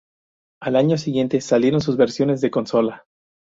[0.59, 3.05] Al año siguiente salieron sus versiones de consola.